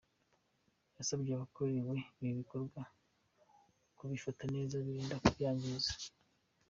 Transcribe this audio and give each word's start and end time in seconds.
Yasabye 0.97 1.31
abakorewe 1.33 1.95
ibi 2.19 2.33
bikorwa 2.39 2.81
kubifata 3.97 4.43
neza 4.55 4.75
birinda 4.85 5.15
kubyangiza. 5.23 5.91